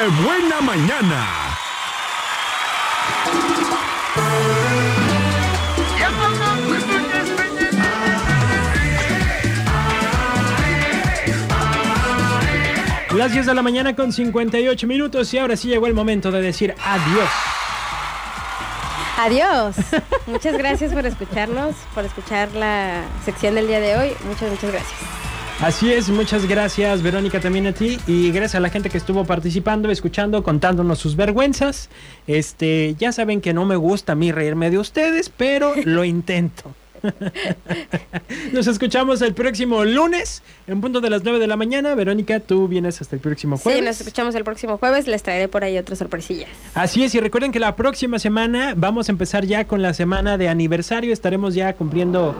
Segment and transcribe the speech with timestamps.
[0.00, 1.26] ¡Qué buena mañana!
[13.14, 16.40] Las 10 de la mañana con 58 minutos y ahora sí llegó el momento de
[16.40, 17.28] decir adiós.
[19.18, 19.76] Adiós.
[20.26, 24.12] Muchas gracias por escucharnos, por escuchar la sección del día de hoy.
[24.24, 25.29] Muchas, muchas gracias.
[25.62, 29.26] Así es, muchas gracias Verónica también a ti y gracias a la gente que estuvo
[29.26, 31.90] participando, escuchando, contándonos sus vergüenzas.
[32.26, 36.74] Este, ya saben que no me gusta a mí reírme de ustedes, pero lo intento.
[38.52, 41.94] Nos escuchamos el próximo lunes en punto de las 9 de la mañana.
[41.94, 43.80] Verónica, tú vienes hasta el próximo jueves.
[43.80, 45.06] Sí, nos escuchamos el próximo jueves.
[45.06, 46.48] Les traeré por ahí otras sorpresillas.
[46.74, 50.38] Así es, y recuerden que la próxima semana vamos a empezar ya con la semana
[50.38, 51.12] de aniversario.
[51.12, 52.34] Estaremos ya cumpliendo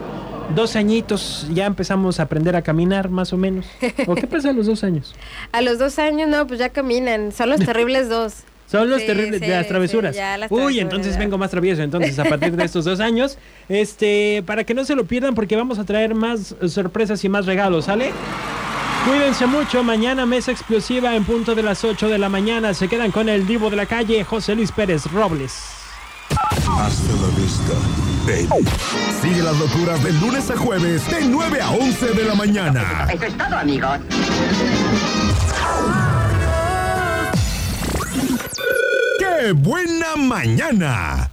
[0.54, 1.46] dos añitos.
[1.52, 3.66] Ya empezamos a aprender a caminar, más o menos.
[4.06, 5.14] ¿O qué pasa a los dos años?
[5.52, 7.32] A los dos años, no, pues ya caminan.
[7.32, 8.34] Son los terribles dos.
[8.70, 10.12] Son los Sí, terribles sí, de las travesuras.
[10.14, 11.82] sí, ya las Uy, travesuras, entonces vengo más travieso.
[11.82, 13.37] Entonces, a partir de estos dos años,
[13.68, 17.46] este, para que no se lo pierdan, porque vamos a traer más sorpresas y más
[17.46, 18.12] regalos, ¿sale?
[19.09, 19.82] Cuídense mucho.
[19.82, 22.73] Mañana mesa explosiva en punto de las 8 de la mañana.
[22.74, 25.54] Se quedan con el divo de la calle, José Luis Pérez Robles.
[26.51, 27.74] Hasta la vista,
[28.26, 28.48] baby.
[29.23, 33.07] Sigue las locuras de lunes a jueves de 9 a 11 de la mañana.
[33.12, 33.98] Eso es todo, amigos.
[39.18, 41.29] ¡Qué buena mañana!